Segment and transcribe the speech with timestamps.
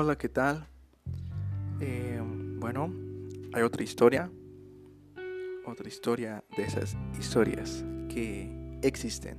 [0.00, 0.64] Hola, ¿qué tal?
[1.80, 2.22] Eh,
[2.60, 2.94] bueno,
[3.52, 4.30] hay otra historia.
[5.66, 9.38] Otra historia de esas historias que existen.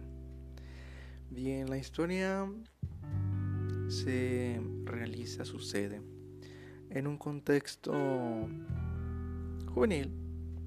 [1.30, 2.46] Bien, la historia
[3.88, 6.02] se realiza, sucede
[6.89, 7.94] en un contexto
[9.73, 10.14] juvenil.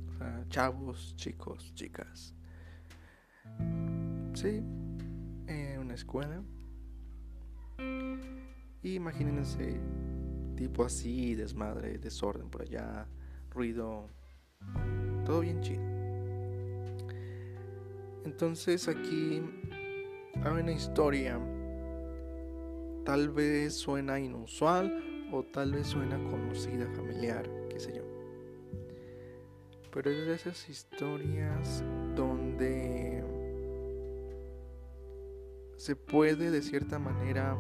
[0.09, 2.35] O sea, chavos, chicos, chicas.
[4.33, 4.63] Sí,
[5.49, 6.43] en una escuela.
[8.83, 9.81] Y imagínense,
[10.57, 13.07] tipo así, desmadre, desorden por allá,
[13.51, 14.09] ruido,
[15.25, 15.83] todo bien chido.
[18.25, 19.43] Entonces aquí
[20.43, 21.39] hay una historia,
[23.05, 28.03] tal vez suena inusual o tal vez suena conocida, familiar, qué sé yo.
[29.93, 31.85] Pero es de esas historias
[32.17, 33.23] donde
[35.77, 37.57] se puede de cierta manera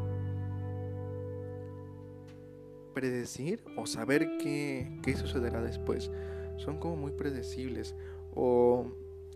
[2.92, 6.10] predecir o saber qué, qué sucederá después.
[6.56, 7.94] Son como muy predecibles
[8.34, 8.86] o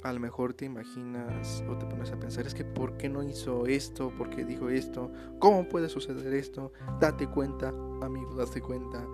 [0.03, 3.23] a lo mejor te imaginas o te pones a pensar, es que ¿por qué no
[3.23, 4.11] hizo esto?
[4.11, 5.11] ¿Por qué dijo esto?
[5.39, 6.73] ¿Cómo puede suceder esto?
[7.01, 7.69] Date cuenta,
[8.03, 9.05] amigo, date cuenta.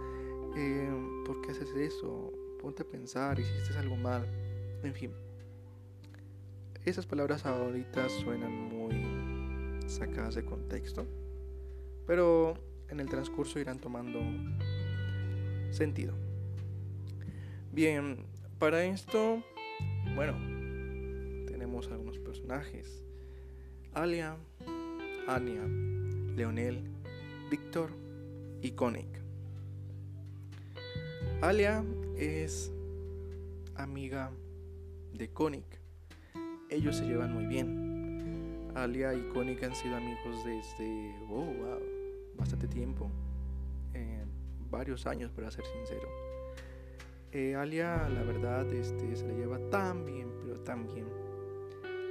[0.57, 2.33] Eh, ¿Por qué haces eso?
[2.61, 4.27] Ponte a pensar, hiciste algo mal.
[4.83, 5.13] En fin.
[6.85, 11.07] Esas palabras ahorita suenan muy sacadas de contexto.
[12.07, 12.55] Pero
[12.93, 14.21] en el transcurso irán tomando
[15.71, 16.15] sentido.
[17.73, 18.27] Bien,
[18.59, 19.43] para esto,
[20.15, 20.35] bueno,
[21.47, 23.03] tenemos algunos personajes.
[23.95, 24.37] Alia,
[25.27, 25.67] Anya,
[26.37, 26.83] Leonel,
[27.51, 27.91] Víctor
[28.61, 29.09] y Koenig.
[31.41, 31.83] Alia
[32.19, 32.71] es
[33.75, 34.31] amiga
[35.15, 35.65] de Koenig.
[36.69, 38.71] Ellos se llevan muy bien.
[38.75, 41.92] Alia y Koenig han sido amigos desde, oh, wow,
[42.43, 43.09] bastante tiempo,
[43.95, 44.25] eh,
[44.69, 46.09] varios años para ser sincero.
[47.31, 51.07] Eh, Alia, la verdad, este, se le lleva tan bien, pero tan bien,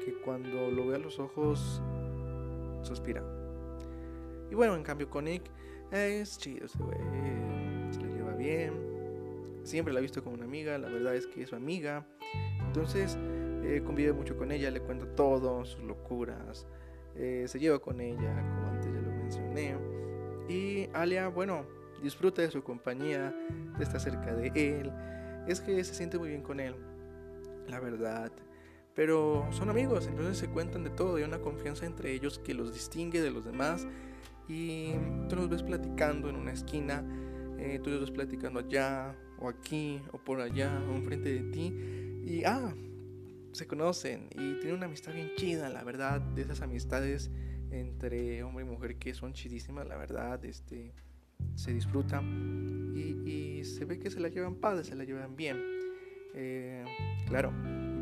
[0.06, 1.82] que cuando lo ve a los ojos,
[2.82, 3.22] suspira.
[4.50, 5.44] Y bueno, en cambio con Nick
[5.92, 8.74] es chido, se, le lleva bien.
[9.64, 12.08] Siempre la ha visto como una amiga, la verdad es que es su amiga.
[12.66, 13.18] Entonces,
[13.64, 16.66] eh, convive mucho con ella, le cuenta todo, sus locuras.
[17.16, 19.91] se lleva con ella, como antes ya lo mencioné.
[20.52, 21.66] Y Alia, bueno,
[22.04, 23.34] disfruta de su compañía,
[23.80, 24.92] está cerca de él.
[25.48, 26.76] Es que se siente muy bien con él,
[27.70, 28.34] la verdad.
[28.94, 32.74] Pero son amigos, entonces se cuentan de todo, hay una confianza entre ellos que los
[32.74, 33.88] distingue de los demás.
[34.50, 34.92] Y
[35.30, 37.02] tú los ves platicando en una esquina,
[37.58, 41.74] eh, tú los ves platicando allá, o aquí, o por allá, o enfrente de ti.
[42.26, 42.76] Y ah,
[43.54, 47.32] se conocen y tienen una amistad bien chida, la verdad, de esas amistades
[47.72, 50.94] entre hombre y mujer que son chidísimas, la verdad, este,
[51.56, 55.62] se disfruta y, se ve que se la llevan padre, se la llevan bien.
[56.34, 56.84] Eh,
[57.28, 57.54] claro,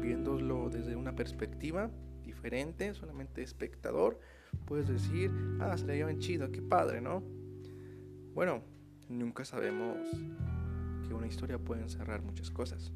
[0.02, 1.92] viéndolo desde una perspectiva
[2.24, 4.20] diferente, solamente espectador,
[4.66, 7.24] puedes decir, ah, se la llevan chido, qué padre, ¿no?
[8.34, 8.64] Bueno,
[9.10, 9.98] nunca sabemos
[11.08, 12.94] que una historia puede encerrar muchas cosas.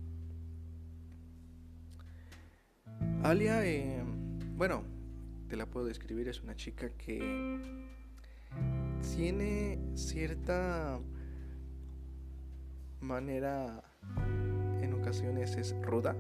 [3.24, 4.04] Alia, eh,
[4.56, 4.84] bueno,
[5.56, 7.60] la puedo describir, es una chica que
[9.16, 11.00] tiene cierta
[13.02, 13.84] manera,
[14.82, 16.16] en ocasiones es ruda,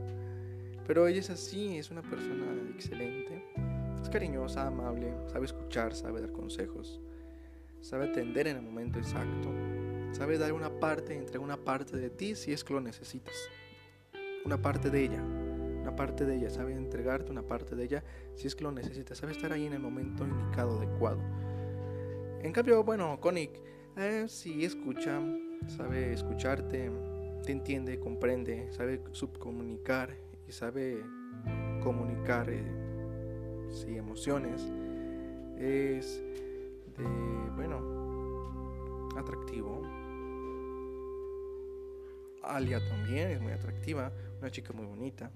[0.85, 3.43] pero ella es así, es una persona excelente,
[4.01, 6.99] es cariñosa, amable, sabe escuchar, sabe dar consejos,
[7.81, 9.49] sabe atender en el momento exacto,
[10.11, 13.35] sabe dar una parte, entregar una parte de ti si es que lo necesitas,
[14.45, 15.42] una parte de ella
[15.83, 18.03] una parte de ella, sabe entregarte una parte de ella
[18.35, 21.19] si es que lo necesitas, sabe estar ahí en el momento indicado, adecuado.
[22.41, 23.51] En cambio, bueno, Koenig
[23.97, 25.21] eh, sí escucha,
[25.67, 26.89] sabe escucharte,
[27.45, 30.15] te entiende, comprende, sabe subcomunicar
[30.47, 31.03] y sabe
[31.83, 32.63] comunicar eh,
[33.87, 34.61] emociones.
[35.57, 36.23] Es
[36.97, 37.03] de,
[37.55, 39.81] bueno, atractivo.
[42.41, 45.31] Alia también es muy atractiva, una chica muy bonita.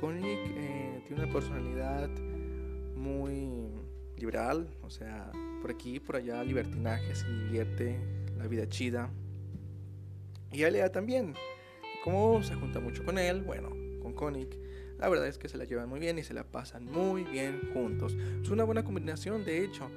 [0.00, 2.08] Koenig eh, tiene una personalidad
[2.96, 3.68] muy
[4.16, 5.30] liberal, o sea,
[5.60, 7.98] por aquí, por allá, libertinaje, se divierte,
[8.36, 9.10] la vida chida.
[10.52, 11.34] Y Alia también,
[12.04, 13.70] como se junta mucho con él, bueno,
[14.02, 14.48] con Koenig,
[14.98, 17.70] la verdad es que se la llevan muy bien y se la pasan muy bien
[17.72, 18.16] juntos.
[18.42, 19.88] Es una buena combinación, de hecho.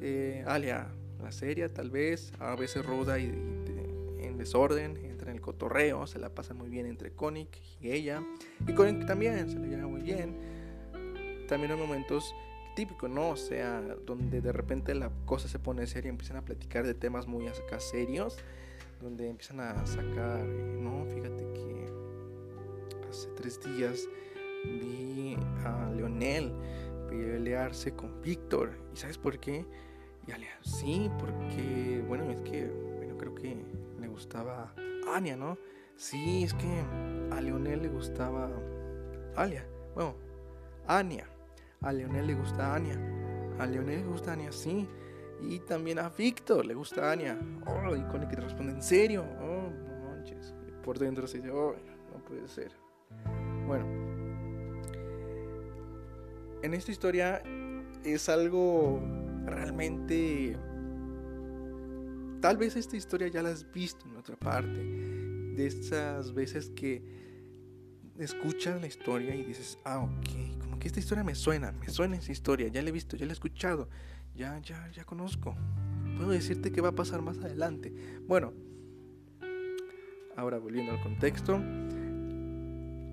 [0.00, 0.88] Eh, Alia,
[1.22, 6.34] la seria tal vez, a veces ruda y, en desorden, en el cotorreo, se la
[6.34, 7.48] pasa muy bien entre Koenig
[7.80, 8.22] y ella.
[8.66, 10.36] Y Koenig también se la lleva muy bien.
[11.48, 12.34] También hay momentos
[12.76, 13.30] típico, ¿no?
[13.30, 17.26] O sea, donde de repente la cosa se pone seria, empiezan a platicar de temas
[17.26, 18.38] muy acá serios,
[19.00, 21.86] donde empiezan a sacar, no, fíjate que
[23.10, 24.08] hace tres días
[24.64, 26.52] vi a Leonel
[27.08, 28.72] pelearse con Víctor.
[28.94, 29.66] ¿Y sabes por qué?
[30.26, 33.56] Y sí, porque, bueno, es que, bueno, creo que
[34.00, 34.72] le gustaba
[35.06, 35.58] Ania, ¿no?
[35.96, 36.82] Sí, es que
[37.30, 38.50] a Leonel le gustaba
[39.36, 39.66] Alia.
[39.94, 40.14] Bueno,
[40.86, 41.26] Ania.
[41.80, 42.98] A Leonel le gusta Ania.
[43.58, 44.88] A Leonel le gusta Ania, sí.
[45.40, 47.38] Y también a Víctor le gusta Ania.
[47.66, 49.24] Oh, y con el que te responde en serio.
[49.40, 50.54] Oh, no manches.
[50.84, 51.74] Por dentro se dice, oh,
[52.12, 52.72] no puede ser.
[53.66, 53.84] Bueno.
[56.62, 57.42] En esta historia
[58.04, 59.00] es algo
[59.44, 60.56] realmente...
[62.42, 64.84] Tal vez esta historia ya la has visto en otra parte.
[64.84, 67.00] De esas veces que
[68.18, 72.16] escuchas la historia y dices, ah, ok, como que esta historia me suena, me suena
[72.16, 73.88] esa historia, ya la he visto, ya la he escuchado,
[74.34, 75.54] ya, ya, ya conozco.
[76.16, 77.94] Puedo decirte qué va a pasar más adelante.
[78.26, 78.52] Bueno,
[80.36, 81.62] ahora volviendo al contexto,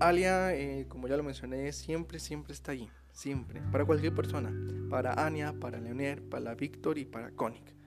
[0.00, 4.52] Alia, eh, como ya lo mencioné, siempre, siempre está ahí, siempre, para cualquier persona,
[4.90, 7.78] para Anya, para Leonel, para Víctor y para Konik.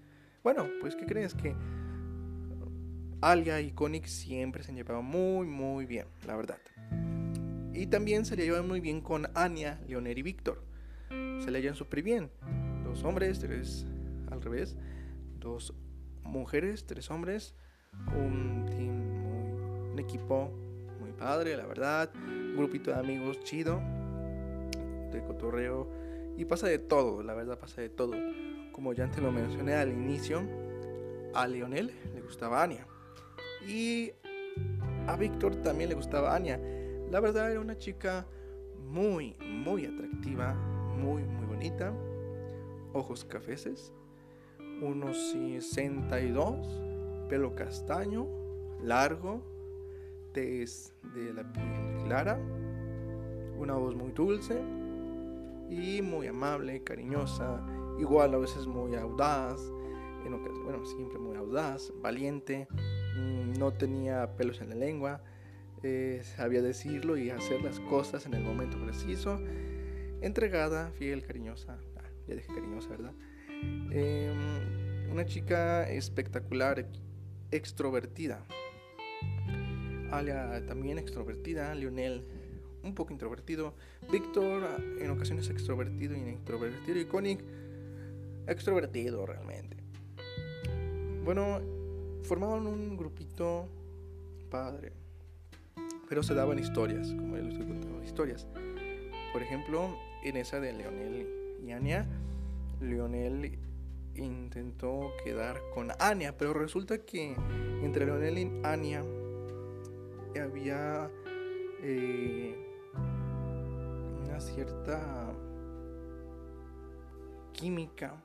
[0.43, 1.55] Bueno, pues ¿qué crees que
[3.21, 6.57] Alia y Konik siempre se han llevado muy, muy bien, la verdad.
[7.73, 10.61] Y también se le llevan muy bien con Anya, Leonel y Víctor.
[11.09, 12.29] Se le llevan súper bien.
[12.83, 13.85] Dos hombres, tres
[14.29, 14.75] al revés.
[15.39, 15.73] Dos
[16.23, 17.55] mujeres, tres hombres.
[18.13, 19.03] Un team
[19.93, 20.51] un equipo
[20.99, 22.11] muy padre, la verdad.
[22.15, 23.79] Un grupito de amigos chido.
[25.11, 25.87] De cotorreo.
[26.37, 28.13] Y pasa de todo, la verdad pasa de todo.
[28.73, 30.41] Como ya antes lo mencioné al inicio,
[31.33, 32.85] a Leonel le gustaba Anya.
[33.65, 34.11] Y
[35.07, 36.59] a Víctor también le gustaba Anya.
[37.09, 38.25] La verdad era una chica
[38.89, 41.93] muy, muy atractiva, muy, muy bonita.
[42.93, 43.93] Ojos cafeces,
[44.81, 46.81] unos 62,
[47.29, 48.27] pelo castaño,
[48.81, 49.41] largo,
[50.33, 52.39] tez de la piel clara,
[53.57, 54.61] una voz muy dulce
[55.69, 57.65] y muy amable, cariñosa,
[57.99, 59.59] igual a veces muy audaz,
[60.25, 62.67] en bueno, siempre muy audaz, valiente,
[63.15, 65.21] mm, no tenía pelos en la lengua,
[65.83, 69.39] eh, sabía decirlo y hacer las cosas en el momento preciso,
[70.21, 73.13] entregada, fiel, cariñosa, ah, ya dije cariñosa, ¿verdad?
[73.91, 76.87] Em, una chica espectacular,
[77.51, 78.45] extrovertida.
[80.11, 82.23] Alia también extrovertida, Lionel
[82.83, 83.73] un poco introvertido,
[84.11, 84.63] Víctor
[84.99, 87.39] en ocasiones extrovertido y introvertido y Koenig
[88.47, 89.77] extrovertido realmente.
[91.23, 91.61] Bueno,
[92.23, 93.67] formaban un grupito
[94.49, 95.03] padre
[96.13, 98.45] pero se daban historias, como ya les estoy contando, historias.
[99.31, 101.27] Por ejemplo, en esa de Leonel
[101.59, 102.05] y Anya,
[102.79, 103.57] Leonel
[104.13, 107.35] intentó quedar con Anya, pero resulta que
[107.81, 109.01] entre Leonel y Anya
[110.39, 111.09] había
[111.81, 112.55] eh,
[114.23, 115.32] una cierta
[117.53, 118.21] química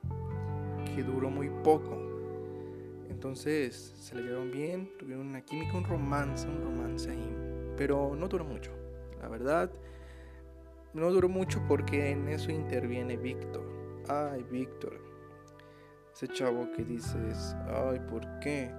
[0.93, 1.97] que duró muy poco.
[3.09, 7.49] Entonces se le llevaron bien, tuvieron una química, un romance, un romance ahí
[7.79, 8.71] pero no duró mucho.
[9.21, 9.71] La verdad,
[10.93, 13.63] no duró mucho porque en eso interviene Víctor.
[14.09, 14.99] Ay, Víctor.
[16.13, 18.69] Ese chavo que dices, ay, ¿por qué?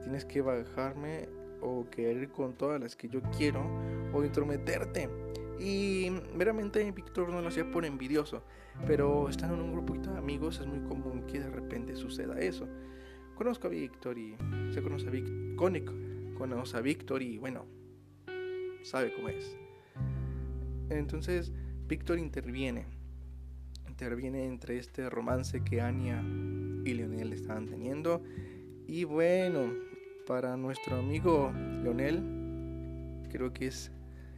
[0.00, 1.28] Tienes que bajarme
[1.60, 3.62] o querer con todas las que yo quiero
[4.14, 5.10] o intrometerte.
[5.60, 8.42] Y meramente Víctor no lo hacía por envidioso,
[8.86, 12.66] pero estando en un grupito de amigos es muy común que de repente suceda eso.
[13.34, 14.36] Conozco a Víctor y
[14.72, 15.84] se conoce a Víctor,
[16.38, 17.66] conoce a Víctor y bueno,
[18.82, 19.54] sabe cómo es.
[20.88, 21.52] Entonces,
[21.86, 22.86] Víctor interviene.
[23.86, 26.22] Interviene entre este romance que Anya
[26.84, 28.22] y Leonel estaban teniendo.
[28.86, 29.74] Y bueno,
[30.26, 31.52] para nuestro amigo
[31.82, 32.22] Leonel,
[33.30, 33.92] creo que es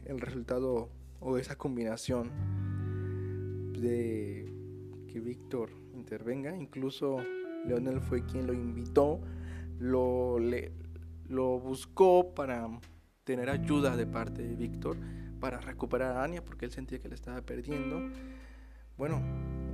[0.05, 0.89] el resultado
[1.23, 2.31] o esa combinación
[3.79, 4.51] de
[5.07, 6.55] que Víctor intervenga.
[6.55, 7.17] Incluso
[7.65, 9.21] Leonel fue quien lo invitó,
[9.79, 10.71] lo, le,
[11.27, 12.67] lo buscó para
[13.23, 14.97] tener ayuda de parte de Víctor
[15.39, 17.99] para recuperar a Anya porque él sentía que le estaba perdiendo.
[18.97, 19.21] Bueno,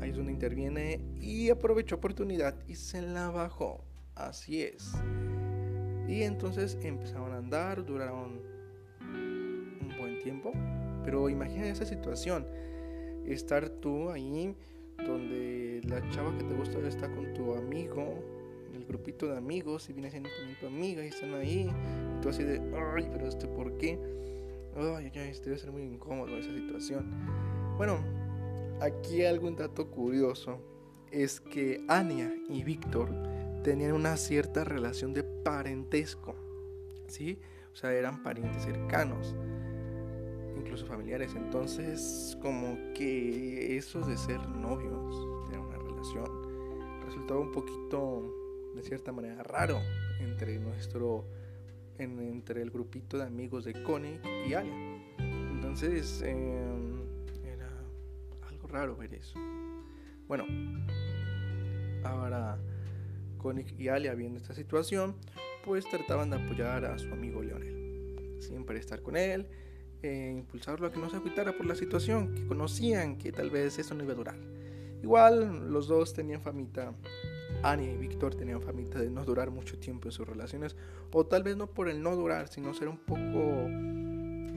[0.02, 3.84] ahí es donde interviene y aprovechó oportunidad y se la bajó.
[4.16, 4.94] Así es.
[6.08, 8.42] Y entonces empezaron a andar, duraron
[9.02, 10.52] un buen tiempo.
[11.10, 12.46] Pero imagina esa situación.
[13.26, 14.56] Estar tú ahí
[15.08, 18.14] donde la chava que te gusta está con tu amigo
[18.76, 21.68] el grupito de amigos y viene siendo también tu amiga y están ahí.
[22.16, 22.62] Y tú así de,
[22.96, 23.98] ay, pero este, ¿por qué?
[24.76, 27.10] Ay, ya, este debe ser muy incómodo esa situación.
[27.76, 27.98] Bueno,
[28.80, 30.62] aquí algún dato curioso
[31.10, 33.10] es que Anya y Víctor
[33.64, 36.36] tenían una cierta relación de parentesco,
[37.08, 37.40] ¿sí?
[37.74, 39.36] O sea, eran parientes cercanos,
[40.70, 41.34] incluso familiares.
[41.36, 48.32] Entonces, como que eso de ser novios, tener una relación, resultaba un poquito,
[48.76, 49.80] de cierta manera, raro
[50.20, 51.26] entre nuestro,
[51.98, 55.02] entre el grupito de amigos de Connie y Alia.
[55.18, 57.02] Entonces, em,
[57.44, 57.68] era
[58.48, 59.40] algo raro ver eso.
[60.28, 60.46] Bueno,
[62.04, 62.60] ahora
[63.40, 65.16] Koenig y Alia viendo esta situación,
[65.66, 68.38] pues trataban de apoyar a su amigo Leonel.
[68.40, 69.48] Siempre estar con él,
[70.02, 73.80] e impulsarlo a que no se agüitara por la situación, que conocían que tal vez
[73.80, 74.38] eso no iba a durar.
[75.02, 76.94] Igual los dos tenían famita,
[77.64, 80.76] Ania y Víctor tenían famita de no durar mucho tiempo en sus relaciones,
[81.12, 83.20] o tal vez no por el no durar, sino ser un poco,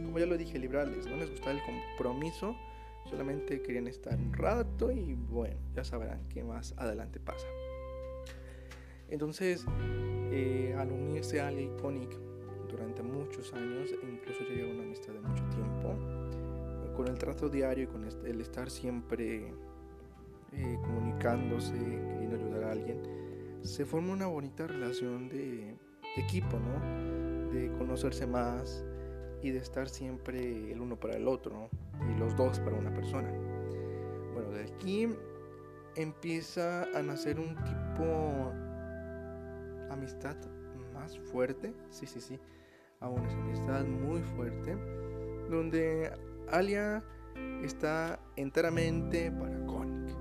[0.04, 2.56] como ya lo dije, liberales, no les gustaba el compromiso,
[3.08, 7.46] solamente querían estar un rato y bueno, ya sabrán qué más adelante pasa.
[9.08, 9.64] Entonces,
[10.30, 12.31] eh, al unirse a Ali Iconic
[12.72, 15.94] durante muchos años, e incluso llega una amistad de mucho tiempo,
[16.96, 19.52] con el trato diario y con el estar siempre
[20.52, 23.00] eh, comunicándose, queriendo ayudar a alguien,
[23.62, 25.76] se forma una bonita relación de,
[26.16, 27.52] equipo, ¿no?
[27.52, 28.84] De conocerse más
[29.42, 31.70] y de estar siempre el uno para el otro,
[32.10, 33.30] y los dos para una persona.
[34.34, 35.08] Bueno, de aquí
[35.96, 38.52] empieza a nacer un tipo
[39.90, 40.36] amistad
[40.92, 42.38] más fuerte, sí, sí, sí,
[43.00, 44.76] aún es amistad muy fuerte,
[45.50, 46.12] donde
[46.48, 47.02] Alia
[47.64, 50.16] está enteramente para Konik.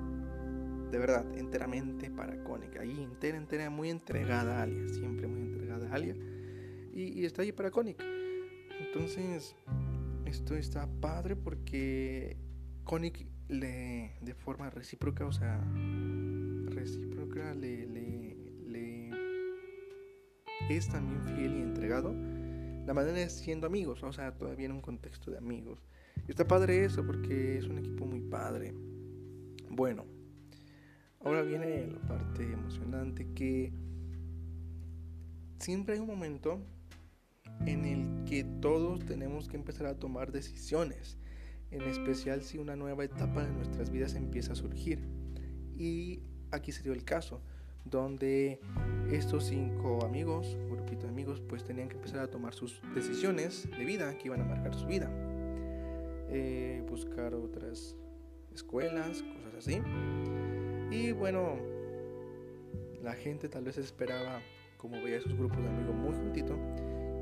[0.91, 2.77] De verdad, enteramente para Konik.
[2.77, 6.15] Ahí, entera, entera, muy entregada a Alia, siempre muy entregada a Alia.
[6.93, 8.01] Y, está ahí para Konik.
[8.79, 9.55] Entonces,
[10.25, 12.35] esto está padre porque
[12.83, 15.63] Konik le, de forma recíproca, o sea,
[16.65, 17.85] recíproca, le
[20.77, 22.13] es también fiel y entregado,
[22.85, 25.79] la manera es siendo amigos, o sea, todavía en un contexto de amigos.
[26.27, 28.73] Y está padre eso porque es un equipo muy padre.
[29.69, 30.05] Bueno,
[31.23, 33.71] ahora viene la parte emocionante que
[35.59, 36.59] siempre hay un momento
[37.65, 41.17] en el que todos tenemos que empezar a tomar decisiones,
[41.69, 44.99] en especial si una nueva etapa de nuestras vidas empieza a surgir.
[45.77, 47.41] Y aquí se dio el caso
[47.85, 48.59] donde
[49.11, 53.85] estos cinco amigos, grupito de amigos, pues tenían que empezar a tomar sus decisiones de
[53.85, 55.09] vida que iban a marcar su vida.
[56.29, 57.95] Eh, buscar otras
[58.53, 59.81] escuelas, cosas así.
[60.91, 61.57] Y bueno,
[63.01, 64.41] la gente tal vez esperaba,
[64.77, 66.57] como veía sus grupos de amigos muy juntito,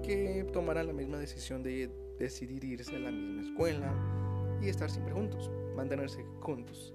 [0.04, 1.89] que tomaran la misma decisión de
[2.20, 6.94] decidir irse a la misma escuela y estar siempre juntos, mantenerse juntos.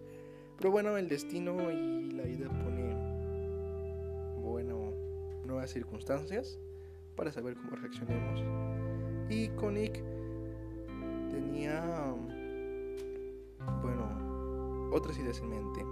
[0.56, 2.48] Pero bueno, el destino y la vida
[5.70, 6.58] circunstancias
[7.16, 8.42] para saber cómo reaccionemos.
[9.30, 10.02] Y Konik
[11.30, 12.14] tenía,
[13.82, 15.84] bueno, otras ideas en mente.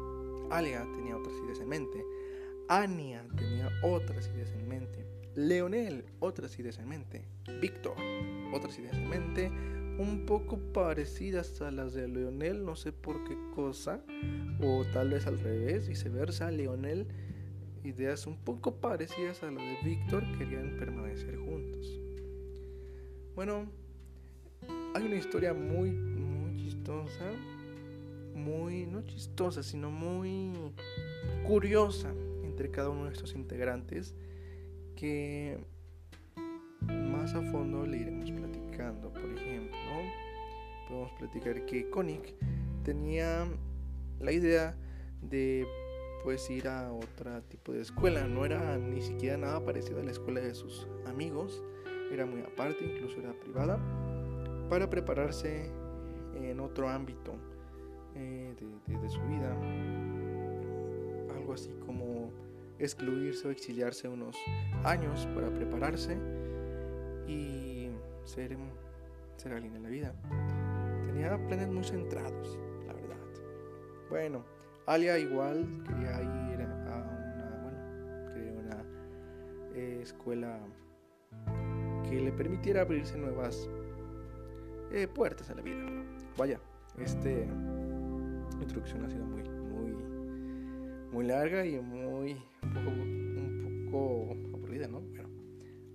[0.51, 2.05] Alia tenía otras ideas en mente.
[2.69, 5.07] Ania tenía otras ideas en mente.
[5.35, 7.25] Leonel, otras ideas en mente.
[7.61, 7.97] Víctor,
[8.53, 9.51] otras ideas en mente.
[9.99, 14.01] Un poco parecidas a las de Leonel, no sé por qué cosa.
[14.61, 16.51] O tal vez al revés, viceversa.
[16.51, 17.07] Leonel
[17.85, 22.01] ideas un poco parecidas a las de Víctor querían permanecer juntos.
[23.35, 23.67] Bueno,
[24.95, 27.31] hay una historia muy, muy chistosa,
[28.35, 30.53] muy, no chistosa, sino muy
[31.47, 32.13] curiosa
[32.45, 34.15] entre cada uno de estos integrantes
[34.97, 35.59] que
[36.87, 39.13] más a fondo le iremos platicando.
[39.13, 39.79] Por ejemplo,
[40.89, 42.35] podemos platicar que Konik
[42.85, 43.47] tenía
[44.21, 44.77] la idea
[45.23, 45.67] de
[46.23, 48.27] pues ir a otro tipo de escuela.
[48.27, 51.63] No era ni siquiera nada parecido a la escuela de sus amigos,
[52.13, 53.79] era muy aparte, incluso era privada,
[54.69, 55.71] para prepararse
[56.35, 57.35] en otro ámbito
[58.15, 58.55] eh,
[58.87, 59.57] de, su vida.
[61.35, 62.31] Algo así como
[62.79, 64.37] excluirse o exiliarse unos
[64.85, 66.17] años para prepararse
[67.27, 67.89] y
[68.25, 68.57] ser,
[69.37, 70.15] ser alguien en la vida.
[71.07, 73.17] Tenía planes muy centrados, la verdad.
[74.11, 74.45] Bueno,
[74.87, 76.23] Alia igual quería
[76.53, 78.85] ir a una, bueno, quería una
[79.75, 80.59] eh, escuela
[82.09, 83.69] que le permitiera abrirse nuevas
[84.91, 85.85] eh, puertas a la vida.
[86.37, 86.61] Vaya,
[86.99, 87.49] este
[88.61, 89.93] introducción ha sido muy, muy,
[91.13, 95.01] muy larga y muy un poco, un poco aburrida, ¿no?
[95.01, 95.29] Bueno,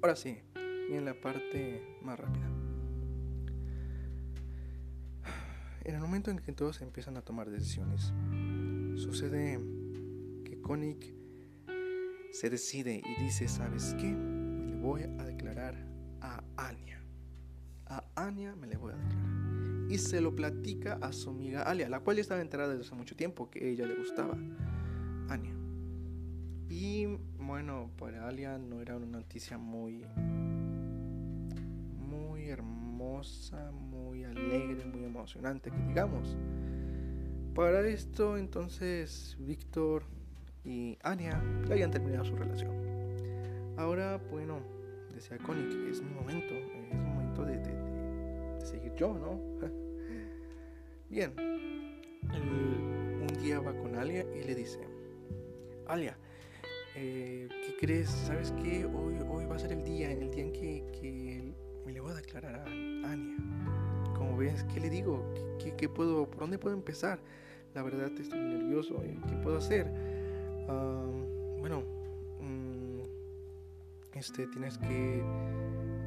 [0.02, 2.48] ahora sí, en la parte más rápida.
[5.88, 8.12] en el momento en que todos empiezan a tomar decisiones,
[8.98, 9.60] sucede
[10.44, 11.16] que Koenig
[12.32, 14.12] se decide y dice, ¿sabes qué?
[14.12, 15.76] Le voy a declarar
[16.22, 17.02] a Anya.
[17.86, 19.88] A Anya me le voy a declarar.
[19.90, 22.96] Y se lo platica a su amiga Alia, la cual ya estaba enterada desde hace
[22.96, 24.38] mucho tiempo que ella le gustaba.
[25.30, 25.56] Anya.
[26.70, 27.06] Y
[27.40, 30.06] bueno, para Alia no era una noticia muy
[31.98, 36.38] muy hermosa, muy alegre, muy emocionante, que digamos.
[37.58, 40.04] Para esto entonces Víctor
[40.64, 42.72] y Anya ya habían terminado su relación.
[43.78, 44.60] Ahora, bueno,
[45.12, 49.42] decía Connie es mi momento, es momento de, de, seguir yo, ¿no?
[51.10, 51.34] Bien,
[52.30, 54.80] un día va con Alia y le dice,
[55.88, 56.16] Alia,
[56.96, 58.10] eh, ¿qué crees?
[58.10, 58.86] ¿Sabes qué?
[58.86, 61.56] Hoy, hoy va a ser el día, el día en que, que
[61.88, 63.36] me le voy a declarar a Anya.
[64.16, 65.26] Como ves, ¿qué le digo?
[65.58, 67.20] ¿Qué, qué, puedo, ¿Por dónde puedo empezar?
[67.78, 69.04] La verdad estoy nervioso.
[69.30, 69.86] ¿Qué puedo hacer?
[71.60, 71.84] bueno,
[72.42, 75.24] mm, este, tienes que...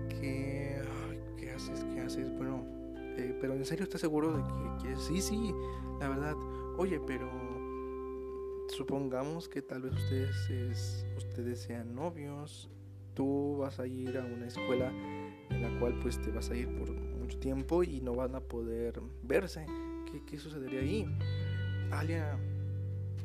[0.09, 0.83] que
[1.37, 1.85] ¿Qué haces?
[1.95, 2.29] ¿Qué haces?
[2.37, 2.67] Bueno,
[3.17, 4.43] eh, pero en serio estás seguro de
[4.83, 4.97] que.
[4.97, 5.55] Sí, sí,
[6.01, 6.35] la verdad.
[6.77, 7.31] Oye, pero
[8.71, 12.69] supongamos que tal vez ustedes, ustedes sean novios,
[13.15, 14.91] tú vas a ir a una escuela
[15.51, 18.41] en la cual pues te vas a ir por mucho tiempo y no van a
[18.41, 19.67] poder verse.
[20.11, 21.07] ¿Qué, qué sucedería ahí?
[21.91, 22.39] Alia,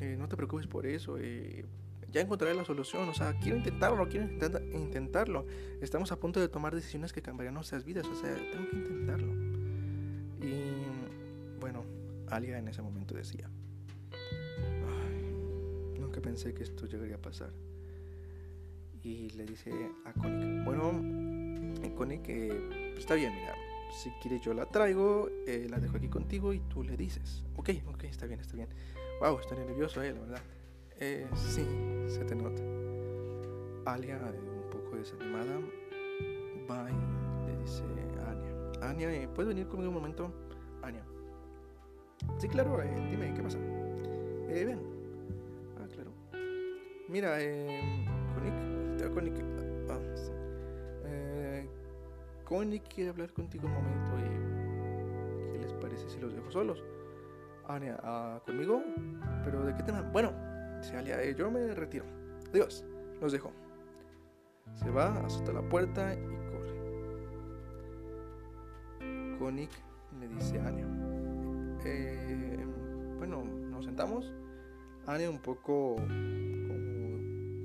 [0.00, 1.16] eh, no te preocupes por eso.
[1.18, 1.64] Eh,
[2.10, 3.08] ya encontraré la solución.
[3.08, 4.26] O sea, quiero intentarlo, quiero
[4.72, 5.46] intentarlo.
[5.80, 8.06] Estamos a punto de tomar decisiones que cambiarán nuestras vidas.
[8.06, 9.32] O sea, tengo que intentarlo.
[10.40, 11.84] Y bueno,
[12.28, 13.48] Alia en ese momento decía,
[15.98, 17.50] nunca pensé que esto llegaría a pasar.
[19.02, 19.70] Y le dice
[20.04, 20.90] a Connie, bueno,
[21.96, 23.54] Connie, que está bien, mira,
[23.90, 27.44] si quieres yo la traigo, eh, la dejo aquí contigo y tú le dices.
[27.56, 28.68] Ok, ok, está bien, está bien.
[29.20, 30.42] Wow, está nervioso, eh, la verdad.
[30.98, 31.66] Eh, sí,
[32.08, 32.62] se te nota.
[33.90, 35.60] Alia, un poco desanimada,
[36.68, 37.82] y le dice
[38.20, 38.50] a Anya.
[38.82, 40.32] Anya, eh, ¿puedes venir conmigo un momento?
[40.82, 41.04] Anya.
[42.38, 43.58] Sí, claro, eh, dime, ¿qué pasa?
[44.48, 44.80] Eh, ven.
[45.78, 46.10] Ah, claro.
[47.08, 49.55] Mira, eh, Konik, Konik, ah, sí.
[52.46, 56.84] Konik quiere hablar contigo un momento y ¿qué les parece si los dejo solos?
[57.66, 58.80] Anya, ah, ¿conmigo?
[59.44, 60.02] ¿Pero de qué tema?
[60.12, 60.32] Bueno,
[60.80, 62.04] dice Alia, eh, yo me retiro.
[62.50, 62.84] Adiós,
[63.20, 63.50] los dejo.
[64.74, 66.18] Se va, azota la puerta y
[66.52, 66.76] corre.
[69.40, 69.70] Konik
[70.20, 70.86] le dice a Anya,
[71.84, 72.64] eh,
[73.18, 74.32] bueno, nos sentamos.
[75.06, 76.78] Anya un poco como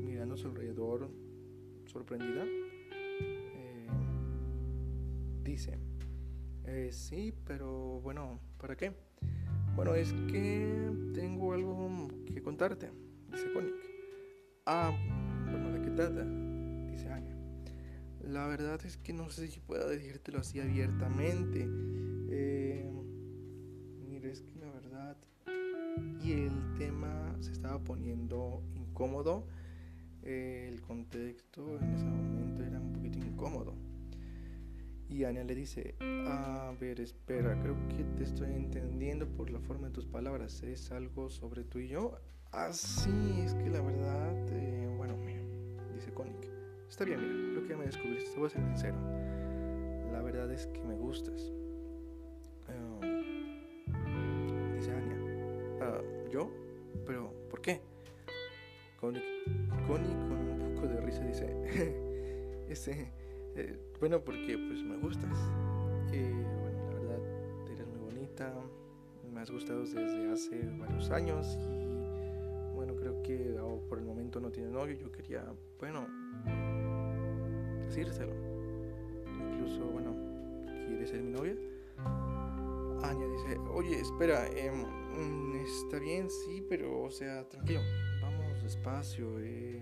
[0.08, 1.08] mirando su alrededor,
[1.86, 2.46] sorprendida,
[5.52, 5.78] dice,
[6.66, 8.94] eh, sí, pero bueno, ¿para qué?
[9.76, 12.90] Bueno, es que tengo algo que contarte,
[13.32, 13.74] dice Konik.
[14.66, 14.92] Ah,
[15.50, 16.24] bueno, ¿de qué trata?
[16.90, 17.36] Dice Anya.
[18.22, 21.68] La verdad es que no sé si pueda decírtelo así abiertamente.
[22.30, 22.90] Eh,
[24.08, 25.18] mira, es que la verdad...
[26.24, 29.48] Y el tema se estaba poniendo incómodo.
[30.24, 33.91] Eh, el contexto en ese momento era un poquito incómodo.
[35.12, 39.88] Y Anya le dice, a ver, espera, creo que te estoy entendiendo por la forma
[39.88, 40.64] de tus palabras.
[40.64, 42.18] ¿Es algo sobre tú y yo?
[42.54, 43.12] Ah, sí,
[43.44, 45.42] es que la verdad, eh, bueno, mira,
[45.94, 46.48] dice Konik.
[46.90, 48.96] Está bien, mira, lo que ya me descubriste, te voy a ser sincero.
[50.14, 51.52] La verdad es que me gustas.
[52.70, 53.06] Uh,
[54.76, 55.18] dice Anya,
[55.82, 56.50] uh, ¿yo?
[57.06, 57.82] ¿Pero por qué?
[58.98, 59.24] Konik,
[59.88, 63.12] Konik con un poco de risa dice, ese
[63.56, 65.38] eh, bueno, porque pues me gustas.
[66.12, 67.20] Eh, bueno, la verdad,
[67.72, 68.54] eres muy bonita.
[69.34, 74.52] Me has gustado desde hace varios años y bueno, creo que por el momento no
[74.52, 74.96] tiene novio.
[74.96, 75.46] Yo quería,
[75.80, 76.08] bueno,
[77.86, 78.34] decírselo.
[79.26, 80.16] Incluso, bueno,
[80.88, 81.56] ¿quieres ser mi novia?
[83.04, 87.82] Anya dice, oye, espera, em, mm, está bien, sí, pero, o sea, tranquilo,
[88.22, 89.40] vamos despacio.
[89.40, 89.82] Eh,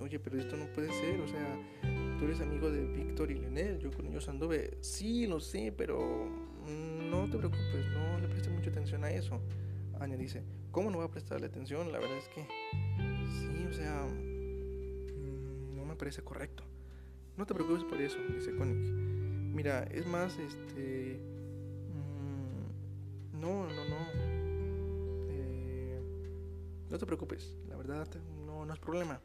[0.00, 3.78] oye, pero esto no puede ser, o sea, tú eres amigo de Víctor y Lenel,
[3.78, 6.28] yo con ellos anduve, sí, lo sé, pero
[7.10, 9.40] no te preocupes, no le prestes mucha atención a eso.
[10.00, 11.92] Anya dice, ¿cómo no va a prestarle atención?
[11.92, 16.64] La verdad es que, sí, o sea, mm, no me parece correcto.
[17.36, 18.92] No te preocupes por eso, dice Koenig.
[19.54, 21.20] Mira, es más, este...
[21.92, 24.06] Mm, no, no, no.
[25.30, 26.00] Eh,
[26.90, 28.08] no te preocupes, la verdad
[28.46, 29.20] no, no es problema.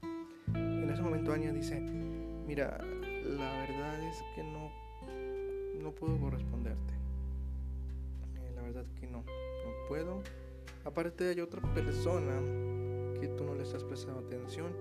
[0.54, 1.82] En ese momento Anya dice,
[2.48, 4.72] mira, la verdad es que no,
[5.82, 6.94] no puedo corresponderte.
[9.00, 10.22] que no, no puedo.
[10.86, 12.40] Aparte hay otra persona
[13.20, 14.72] que tú no le estás prestando atención,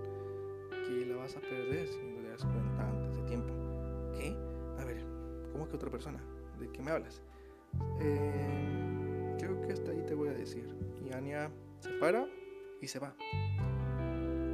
[0.69, 3.53] que la vas a perder si no te das cuenta antes de tiempo.
[4.17, 4.35] ¿Qué?
[4.79, 5.03] A ver,
[5.51, 6.21] ¿cómo que otra persona?
[6.59, 7.21] ¿De qué me hablas?
[7.99, 10.73] Eh, creo que hasta ahí te voy a decir.
[11.05, 12.27] Y Anya se para
[12.81, 13.13] y se va.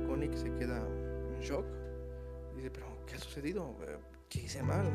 [0.07, 1.65] Konik se queda en shock.
[2.55, 3.75] Dice, pero ¿qué ha sucedido?
[4.29, 4.85] ¿Qué hice mal?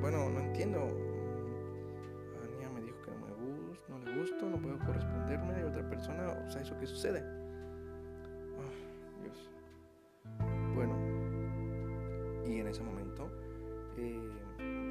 [0.00, 0.80] Bueno, no entiendo.
[2.42, 5.88] Anya me dijo que no me gusta, no le gusto, no puedo corresponderme a otra
[5.88, 6.44] persona.
[6.46, 7.22] O sea, ¿eso qué sucede?
[8.56, 9.50] Oh, Dios.
[10.74, 10.94] Bueno.
[12.46, 13.30] Y en ese momento
[13.96, 14.30] eh,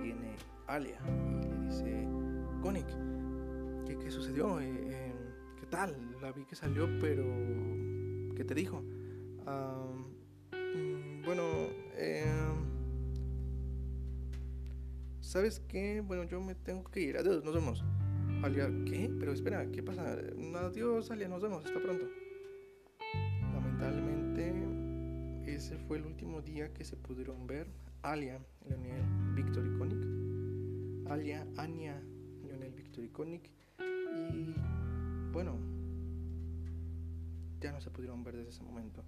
[0.01, 0.35] viene
[0.67, 2.07] Alia y le dice,
[2.61, 2.87] Konik,
[3.85, 4.59] ¿qué, qué sucedió?
[4.59, 5.13] Eh, eh,
[5.59, 5.95] ¿Qué tal?
[6.21, 7.23] La vi que salió, pero...
[8.35, 8.81] ¿Qué te dijo?
[9.45, 11.43] Mm, bueno,
[11.95, 12.25] eh,
[15.33, 16.01] ¿sabes qué?
[16.01, 17.17] Bueno, yo me tengo que ir.
[17.17, 17.83] Adiós, nos vemos.
[18.43, 19.11] Alia, ¿qué?
[19.19, 20.15] Pero espera, ¿qué pasa?
[20.61, 21.65] Adiós, Alia, nos vemos.
[21.65, 22.05] Hasta pronto.
[23.51, 24.53] Lamentablemente,
[25.51, 27.65] ese fue el último día que se pudieron ver.
[28.03, 29.01] Alia, Leonel,
[29.33, 31.09] Víctor y.
[31.09, 31.99] Alia, Anya,
[32.45, 33.07] Leonel, Víctor y.
[34.35, 34.53] Y
[35.31, 35.57] bueno,
[37.59, 39.03] ya no se pudieron ver desde ese momento.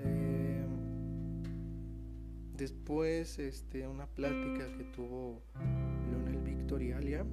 [0.00, 0.33] Eh,
[2.56, 5.42] después, este, una plática que tuvo
[6.10, 7.26] Leonel, Víctor y Alia,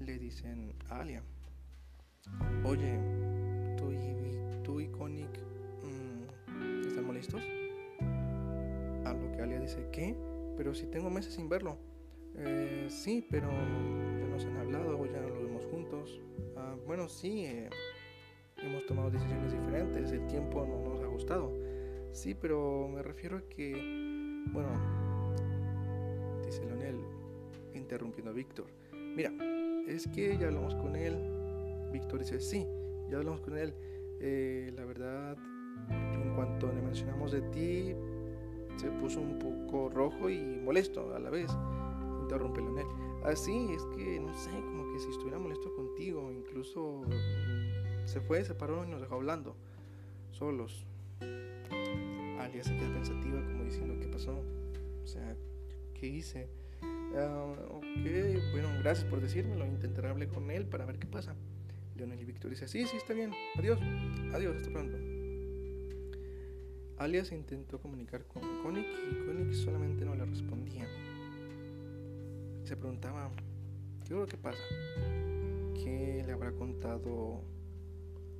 [0.00, 1.22] le dicen a Alia,
[2.64, 2.98] oye,
[3.76, 3.98] tú y,
[4.62, 7.42] tú y mmm, están molestos.
[9.04, 10.16] A lo que Alia dice, ¿qué?
[10.56, 11.76] Pero si tengo meses sin verlo.
[12.36, 16.20] Eh, sí, pero ya nos han hablado, ya no lo vemos juntos.
[16.56, 17.70] Ah, bueno, sí, eh,
[18.58, 21.63] hemos tomado decisiones diferentes, el tiempo no nos ha gustado.
[22.14, 23.72] Sí, pero me refiero a que,
[24.52, 24.70] bueno,
[26.46, 27.00] dice Leonel,
[27.74, 28.66] interrumpiendo a Víctor.
[28.92, 29.32] Mira,
[29.88, 31.16] es que ya hablamos con él.
[31.90, 32.68] Víctor dice, sí,
[33.10, 33.74] ya hablamos con él.
[34.20, 35.36] Eh, la verdad,
[35.90, 37.96] en cuanto le mencionamos de ti,
[38.76, 41.50] se puso un poco rojo y molesto a la vez.
[42.22, 42.86] Interrumpe Leonel.
[43.24, 47.02] Así es que, no sé, como que si estuviera molesto contigo, incluso
[48.04, 49.56] se fue, se paró y nos dejó hablando,
[50.30, 50.86] solos.
[52.54, 54.40] Alia se queda pensativa, como diciendo, ¿qué pasó?
[55.02, 55.36] O sea,
[55.92, 56.46] ¿qué hice?
[56.82, 57.82] Uh, ok,
[58.52, 59.66] bueno, gracias por decírmelo.
[59.66, 61.34] Intentaré hablar con él para ver qué pasa.
[61.96, 63.32] Leonel y Víctor dice, sí, sí, está bien.
[63.56, 63.80] Adiós.
[64.32, 64.96] Adiós, hasta pronto.
[66.98, 70.86] Alia se intentó comunicar con Konik y Konik solamente no le respondía.
[72.62, 73.32] Se preguntaba,
[74.06, 74.62] ¿qué es lo que pasa?
[75.74, 77.42] ¿Qué le habrá contado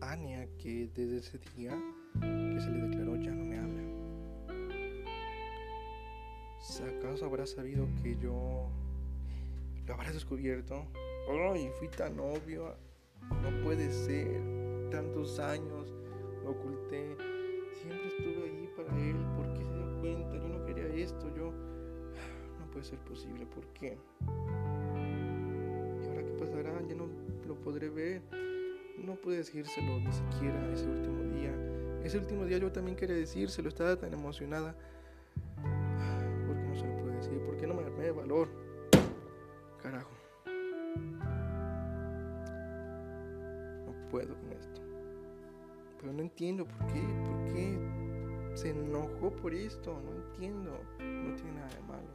[0.00, 1.72] Anya que desde ese día
[2.20, 3.53] que se le declaró ya no me
[6.80, 8.68] ¿Acaso habrá sabido que yo
[9.86, 10.86] lo habrá descubierto?
[11.28, 12.74] ¡Ay, fui tan obvio!
[13.42, 14.40] No puede ser.
[14.90, 15.94] Tantos años
[16.42, 17.16] lo oculté.
[17.80, 19.16] Siempre estuve ahí para él.
[19.36, 20.36] ¿Por qué se dio cuenta?
[20.36, 21.34] Yo no quería esto.
[21.36, 21.52] Yo...
[22.58, 23.46] No puede ser posible.
[23.46, 23.96] ¿Por qué?
[26.02, 26.82] ¿Y ahora qué pasará?
[26.88, 27.08] Ya no
[27.46, 28.22] lo podré ver.
[28.98, 31.54] No pude decírselo ni siquiera ese último día.
[32.02, 33.68] Ese último día yo también quería decírselo.
[33.68, 34.74] Estaba tan emocionada.
[37.66, 38.48] No me armé de valor?
[39.82, 40.14] Carajo.
[44.14, 44.80] puedo con esto.
[45.98, 47.76] Pero no entiendo por qué, por qué
[48.54, 50.00] se enojó por esto.
[50.00, 50.70] No entiendo.
[51.00, 52.14] No tiene nada de malo.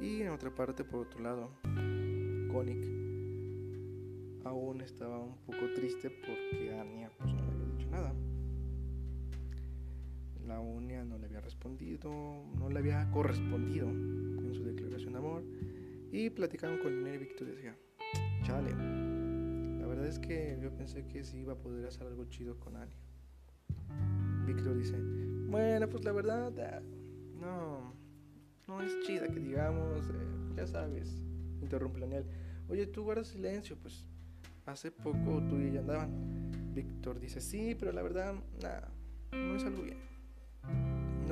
[0.00, 1.50] Y en otra parte, por otro lado,
[2.52, 2.86] Konik
[4.44, 8.14] aún estaba un poco triste porque Anya pues, no le había dicho nada.
[10.62, 12.10] Unia no le había respondido,
[12.58, 15.44] no le había correspondido en su declaración de amor
[16.10, 17.76] y platicaron con Leonel y Víctor y decía,
[18.44, 18.70] chale,
[19.80, 22.76] la verdad es que yo pensé que sí iba a poder hacer algo chido con
[22.76, 22.96] Anya.
[24.46, 24.96] Víctor dice,
[25.48, 26.82] bueno, pues la verdad, ah,
[27.40, 27.94] no,
[28.68, 31.22] no es chida que digamos, eh, ya sabes,
[31.60, 32.26] interrumpe Leonel.
[32.68, 34.06] Oye, tú guardas silencio, pues
[34.66, 36.72] hace poco tú y ella andaban.
[36.74, 38.90] Víctor dice, sí, pero la verdad, nada,
[39.32, 40.11] no es algo bien.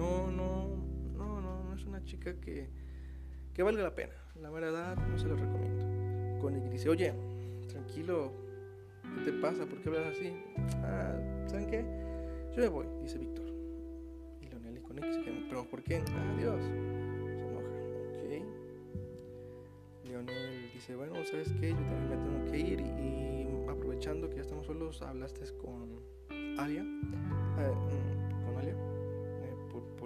[0.01, 0.79] No, no,
[1.15, 2.71] no, no, no es una chica que,
[3.53, 4.15] que valga la pena.
[4.41, 6.41] La verdad, no se lo recomiendo.
[6.41, 7.13] Koenig dice, oye,
[7.69, 8.33] tranquilo,
[9.15, 9.67] ¿qué te pasa?
[9.67, 10.33] ¿Por qué hablas así?
[10.85, 11.85] Ah, ¿saben qué?
[12.57, 13.45] Yo me voy, dice Víctor.
[14.41, 15.97] Y Leonel y quedan, ¿pero por qué?
[15.97, 16.63] Adiós.
[16.65, 17.69] Se enoja,
[18.17, 18.33] ok.
[20.07, 21.73] Leonel dice, bueno, ¿sabes qué?
[21.73, 26.59] Yo también me tengo que ir y aprovechando que ya estamos solos, hablaste con con
[26.59, 26.85] Alia.
[27.59, 28.00] Eh,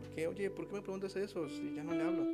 [0.04, 0.26] ¿por, ¿Por qué?
[0.26, 2.24] Oye, ¿por qué me preguntas eso si ya no le hablo?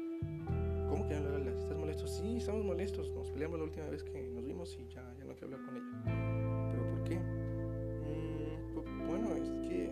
[0.89, 1.57] ¿Cómo que no le hablas?
[1.57, 2.11] ¿Estás molestos.
[2.11, 3.11] Sí, estamos molestos.
[3.13, 5.77] Nos peleamos la última vez que nos vimos y ya, ya no quiero hablar con
[5.77, 6.71] ella.
[6.73, 7.19] ¿Pero por qué?
[7.19, 9.89] Mm, bueno, es que,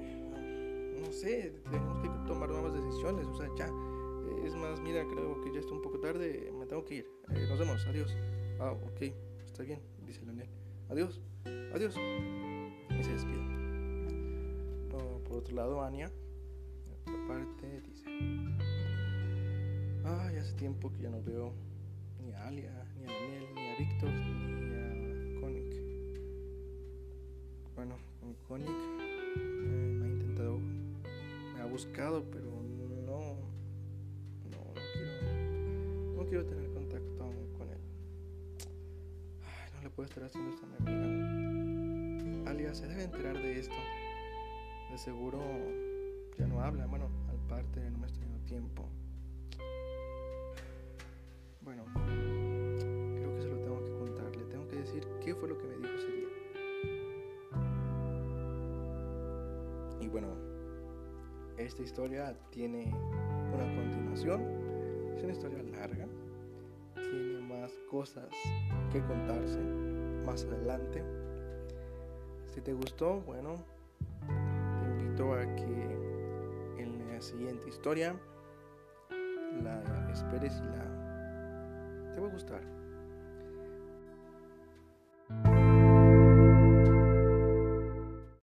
[1.00, 3.26] no sé, tenemos que tomar nuevas decisiones.
[3.26, 3.70] O sea, ya.
[4.44, 6.52] Es más, mira, creo que ya está un poco tarde.
[6.58, 7.06] Me tengo que ir.
[7.30, 7.86] Eh, nos vemos.
[7.86, 8.16] Adiós.
[8.58, 9.02] Ah, ok.
[9.46, 10.48] Está bien, dice Leonel.
[10.88, 11.20] Adiós.
[11.72, 11.94] Adiós.
[11.96, 13.58] Y se despide.
[15.24, 16.10] por otro lado, Anya,
[17.08, 18.08] otra parte, dice...
[20.04, 21.52] Ay, hace tiempo que ya no veo
[22.24, 25.74] ni a Alia, ni a Daniel, ni a Víctor, ni a Konik.
[27.74, 30.58] Bueno, con Konik eh, me ha intentado,
[31.54, 33.34] me ha buscado, pero no, no,
[34.50, 37.78] no quiero, no quiero tener contacto con él.
[39.44, 42.50] Ay, no le puedo estar haciendo esto a mi amiga.
[42.50, 43.74] Alia se debe enterar de esto.
[44.90, 45.38] De seguro
[46.38, 48.88] ya no habla, bueno, al parte no me está dando tiempo.
[51.62, 54.36] Bueno, creo que se lo tengo que contar.
[54.36, 56.28] Le tengo que decir qué fue lo que me dijo ese día.
[60.00, 60.28] Y bueno,
[61.56, 62.92] esta historia tiene
[63.52, 64.42] una continuación.
[65.16, 66.06] Es una historia larga.
[66.94, 68.28] Tiene más cosas
[68.92, 69.58] que contarse
[70.24, 71.02] más adelante.
[72.46, 73.56] Si te gustó, bueno,
[74.26, 76.07] te invito a que
[77.18, 78.14] la siguiente historia
[79.64, 82.77] la esperes y la te va a gustar.